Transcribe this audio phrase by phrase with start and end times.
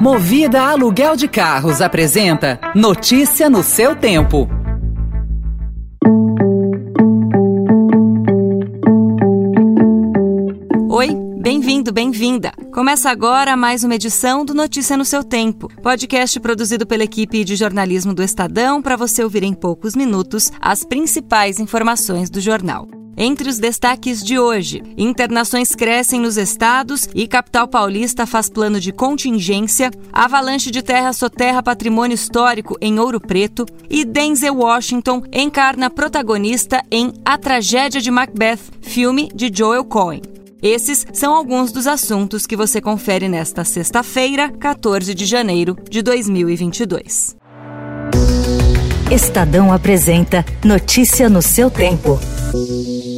[0.00, 4.48] Movida Aluguel de Carros apresenta Notícia no seu tempo.
[10.88, 11.08] Oi,
[11.40, 12.52] bem-vindo, bem-vinda.
[12.72, 17.56] Começa agora mais uma edição do Notícia no seu tempo, podcast produzido pela equipe de
[17.56, 22.86] jornalismo do Estadão para você ouvir em poucos minutos as principais informações do jornal.
[23.20, 28.92] Entre os destaques de hoje, internações crescem nos estados e capital paulista faz plano de
[28.92, 36.80] contingência, avalanche de terra soterra patrimônio histórico em Ouro Preto e Denzel Washington encarna protagonista
[36.92, 40.22] em A Tragédia de Macbeth, filme de Joel Cohen.
[40.62, 47.36] Esses são alguns dos assuntos que você confere nesta sexta-feira, 14 de janeiro de 2022.
[49.10, 52.16] Estadão apresenta Notícia no seu tempo.
[52.50, 53.17] Thank you.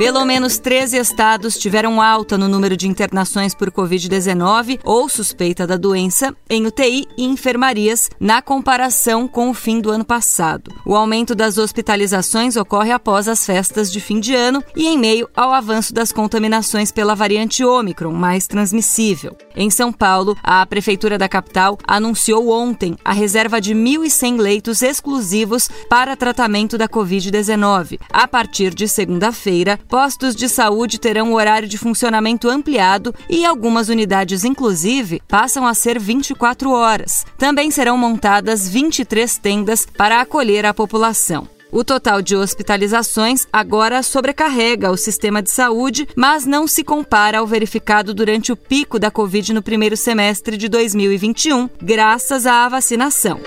[0.00, 5.76] Pelo menos 13 estados tiveram alta no número de internações por Covid-19 ou suspeita da
[5.76, 10.72] doença em UTI e enfermarias na comparação com o fim do ano passado.
[10.86, 15.28] O aumento das hospitalizações ocorre após as festas de fim de ano e em meio
[15.36, 19.36] ao avanço das contaminações pela variante Ômicron, mais transmissível.
[19.54, 25.68] Em São Paulo, a Prefeitura da capital anunciou ontem a reserva de 1.100 leitos exclusivos
[25.90, 28.00] para tratamento da Covid-19.
[28.10, 34.44] A partir de segunda-feira, postos de saúde terão horário de funcionamento ampliado e algumas unidades,
[34.44, 37.26] inclusive, passam a ser 24 horas.
[37.36, 41.48] Também serão montadas 23 tendas para acolher a população.
[41.72, 47.46] O total de hospitalizações agora sobrecarrega o sistema de saúde, mas não se compara ao
[47.46, 53.40] verificado durante o pico da Covid no primeiro semestre de 2021, graças à vacinação.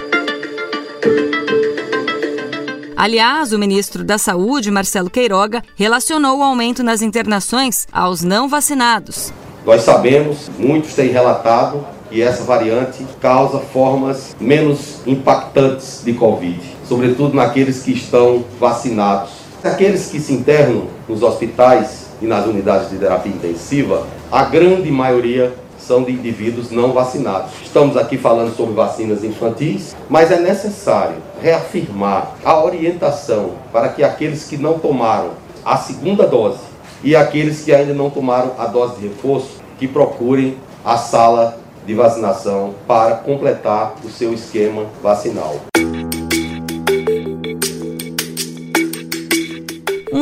[3.03, 9.33] Aliás, o ministro da Saúde, Marcelo Queiroga, relacionou o aumento nas internações aos não vacinados.
[9.65, 17.35] Nós sabemos, muitos têm relatado que essa variante causa formas menos impactantes de Covid, sobretudo
[17.35, 19.31] naqueles que estão vacinados.
[19.61, 25.53] Aqueles que se internam nos hospitais e nas unidades de terapia intensiva, a grande maioria
[25.87, 27.51] são de indivíduos não vacinados.
[27.61, 34.45] Estamos aqui falando sobre vacinas infantis, mas é necessário reafirmar a orientação para que aqueles
[34.45, 35.31] que não tomaram
[35.63, 36.59] a segunda dose
[37.03, 41.93] e aqueles que ainda não tomaram a dose de reforço, que procurem a sala de
[41.93, 45.72] vacinação para completar o seu esquema vacinal.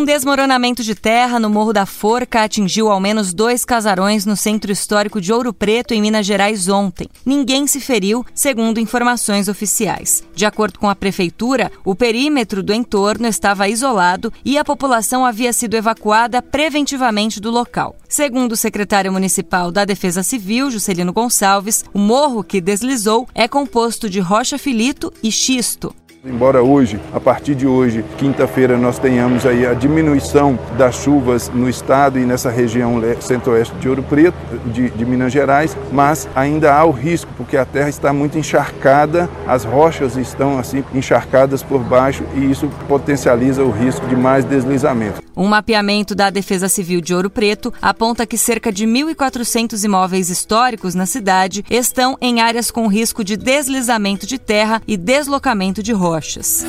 [0.02, 4.72] Um desmoronamento de terra no Morro da Forca atingiu ao menos dois casarões no centro
[4.72, 7.08] histórico de Ouro Preto, em Minas Gerais, ontem.
[7.24, 10.24] Ninguém se feriu, segundo informações oficiais.
[10.34, 15.54] De acordo com a prefeitura, o perímetro do entorno estava isolado e a população havia
[15.54, 17.96] sido evacuada preventivamente do local.
[18.10, 24.10] Segundo o secretário municipal da Defesa Civil, Juscelino Gonçalves, o morro que deslizou é composto
[24.10, 25.94] de rocha filito e xisto.
[26.24, 31.68] Embora hoje, a partir de hoje, quinta-feira, nós tenhamos aí a diminuição das chuvas no
[31.68, 34.38] estado e nessa região centro-oeste de Ouro Preto,
[34.68, 39.28] de, de, Minas Gerais, mas ainda há o risco, porque a terra está muito encharcada,
[39.48, 45.24] as rochas estão assim encharcadas por baixo e isso potencializa o risco de mais deslizamento.
[45.36, 50.94] Um mapeamento da Defesa Civil de Ouro Preto aponta que cerca de 1.400 imóveis históricos
[50.94, 56.11] na cidade estão em áreas com risco de deslizamento de terra e deslocamento de rochas
[56.12, 56.66] rochas.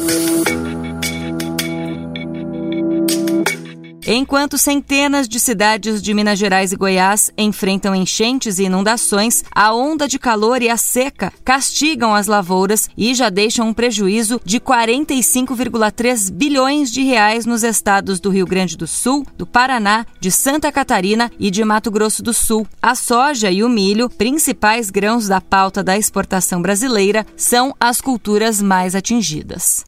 [4.05, 10.09] Enquanto centenas de cidades de Minas Gerais e Goiás enfrentam enchentes e inundações, a onda
[10.09, 16.33] de calor e a seca castigam as lavouras e já deixam um prejuízo de 45,3
[16.33, 21.31] bilhões de reais nos estados do Rio Grande do Sul, do Paraná, de Santa Catarina
[21.39, 22.67] e de Mato Grosso do Sul.
[22.83, 28.61] A soja e o milho, principais grãos da pauta da exportação brasileira, são as culturas
[28.61, 29.85] mais atingidas.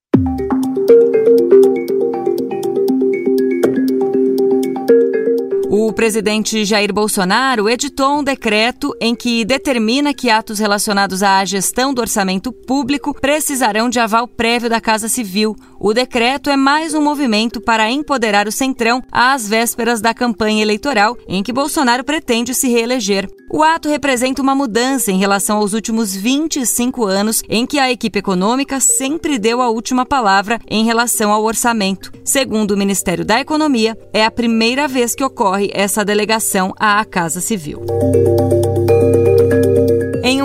[5.76, 11.92] O presidente Jair Bolsonaro editou um decreto em que determina que atos relacionados à gestão
[11.92, 15.56] do orçamento público precisarão de aval prévio da Casa Civil.
[15.86, 21.14] O decreto é mais um movimento para empoderar o Centrão às vésperas da campanha eleitoral
[21.28, 23.28] em que Bolsonaro pretende se reeleger.
[23.52, 28.18] O ato representa uma mudança em relação aos últimos 25 anos em que a equipe
[28.18, 32.10] econômica sempre deu a última palavra em relação ao orçamento.
[32.24, 37.42] Segundo o Ministério da Economia, é a primeira vez que ocorre essa delegação à Casa
[37.42, 37.82] Civil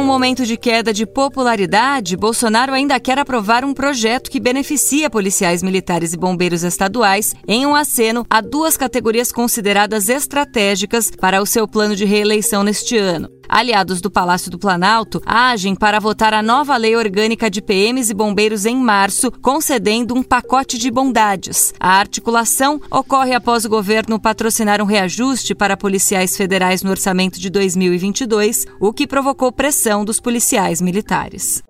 [0.09, 6.13] momento de queda de popularidade, Bolsonaro ainda quer aprovar um projeto que beneficia policiais militares
[6.13, 11.95] e bombeiros estaduais em um aceno a duas categorias consideradas estratégicas para o seu plano
[11.95, 13.29] de reeleição neste ano.
[13.49, 18.13] Aliados do Palácio do Planalto agem para votar a nova lei orgânica de PMs e
[18.13, 21.73] bombeiros em março, concedendo um pacote de bondades.
[21.79, 27.49] A articulação ocorre após o governo patrocinar um reajuste para policiais federais no orçamento de
[27.49, 31.63] 2022, o que provocou pressão dos policiais militares.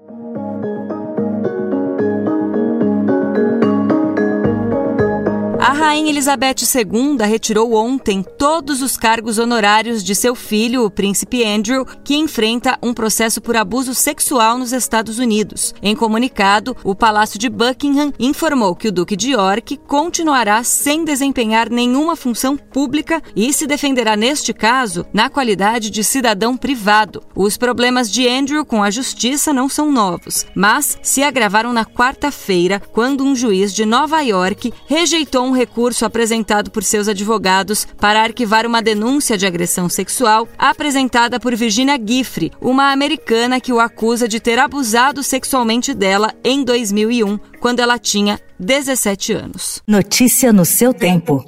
[5.61, 11.43] A Rainha Elizabeth II retirou ontem todos os cargos honorários de seu filho, o príncipe
[11.43, 15.73] Andrew, que enfrenta um processo por abuso sexual nos Estados Unidos.
[15.81, 21.69] Em comunicado, o Palácio de Buckingham informou que o Duque de York continuará sem desempenhar
[21.69, 27.21] nenhuma função pública e se defenderá, neste caso, na qualidade de cidadão privado.
[27.35, 32.79] Os problemas de Andrew com a justiça não são novos, mas se agravaram na quarta-feira,
[32.93, 38.65] quando um juiz de Nova York rejeitou um recurso apresentado por seus advogados para arquivar
[38.65, 44.39] uma denúncia de agressão sexual apresentada por Virginia Giffre, uma americana que o acusa de
[44.39, 49.81] ter abusado sexualmente dela em 2001, quando ela tinha 17 anos.
[49.87, 51.43] Notícia no seu tempo.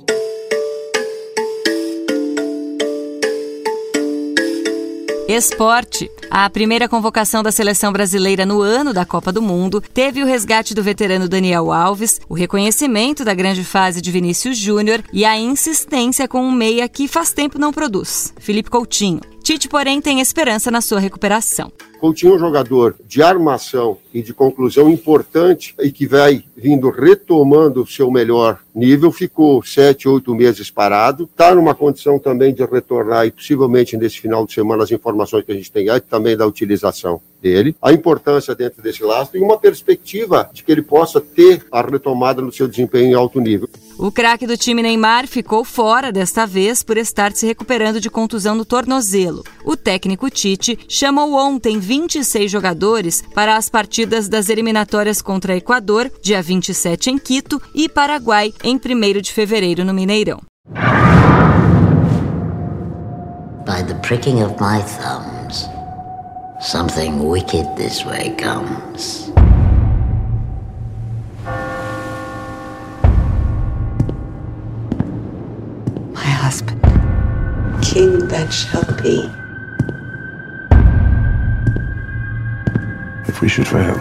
[5.27, 6.09] Esporte.
[6.33, 10.73] A primeira convocação da seleção brasileira no ano da Copa do Mundo teve o resgate
[10.73, 16.29] do veterano Daniel Alves, o reconhecimento da grande fase de Vinícius Júnior e a insistência
[16.29, 19.19] com um meia que faz tempo não produz, Felipe Coutinho.
[19.51, 21.73] Tite, porém, tem esperança na sua recuperação.
[21.99, 27.83] Coutinho é um jogador de armação e de conclusão importante e que vai vindo retomando
[27.83, 33.25] o seu melhor nível, ficou sete, oito meses parado, está numa condição também de retornar
[33.25, 36.47] e possivelmente nesse final de semana as informações que a gente tem aí também da
[36.47, 41.65] utilização dele, a importância dentro desse lastro e uma perspectiva de que ele possa ter
[41.71, 43.67] a retomada no seu desempenho em alto nível.
[43.97, 48.55] O craque do time Neymar ficou fora desta vez por estar se recuperando de contusão
[48.55, 49.43] no tornozelo.
[49.65, 56.41] O técnico Tite chamou ontem 26 jogadores para as partidas das eliminatórias contra Equador, dia
[56.41, 60.41] 27 em Quito, e Paraguai, em 1 de fevereiro no Mineirão.
[63.65, 65.40] By the pricking of my thumbs,
[66.61, 69.29] something wicked this way comes.
[76.13, 76.81] My husband,
[77.83, 79.27] king that shall be.
[83.27, 83.97] If we should fail,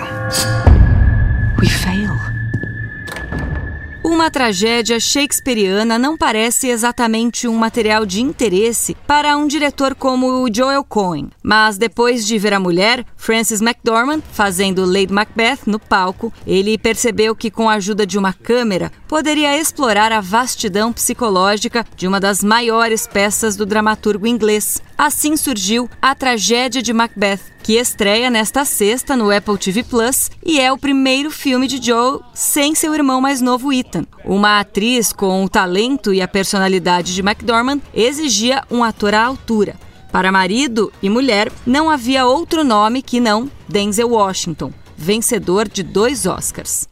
[4.20, 10.54] Uma tragédia shakespeariana não parece exatamente um material de interesse para um diretor como o
[10.54, 16.30] Joel Cohen, mas depois de ver a mulher, Frances McDormand, fazendo Lady Macbeth no palco,
[16.46, 22.06] ele percebeu que com a ajuda de uma câmera poderia explorar a vastidão psicológica de
[22.06, 24.82] uma das maiores peças do dramaturgo inglês.
[24.98, 30.60] Assim surgiu A Tragédia de Macbeth, que estreia nesta sexta no Apple TV Plus e
[30.60, 34.04] é o primeiro filme de Joel sem seu irmão mais novo Ethan.
[34.24, 39.76] Uma atriz com o talento e a personalidade de McDormand exigia um ator à altura.
[40.10, 46.26] Para marido e mulher, não havia outro nome que não Denzel Washington, vencedor de dois
[46.26, 46.88] Oscars.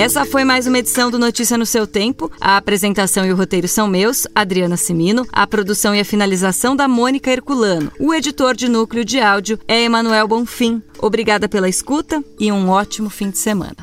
[0.00, 2.32] Essa foi mais uma edição do Notícia no seu tempo.
[2.40, 5.26] A apresentação e o roteiro são meus, Adriana Simino.
[5.30, 7.92] A produção e a finalização da Mônica Herculano.
[8.00, 10.82] O editor de núcleo de áudio é Emanuel Bonfim.
[10.98, 13.76] Obrigada pela escuta e um ótimo fim de semana.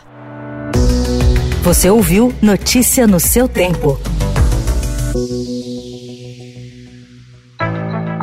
[1.61, 3.99] Você ouviu Notícia no seu tempo.